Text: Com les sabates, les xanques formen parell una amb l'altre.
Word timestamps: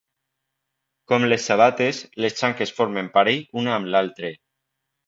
Com 1.11 1.27
les 1.27 1.45
sabates, 1.51 2.01
les 2.27 2.41
xanques 2.41 2.75
formen 2.81 3.13
parell 3.21 3.47
una 3.65 3.79
amb 3.79 3.95
l'altre. 3.95 4.35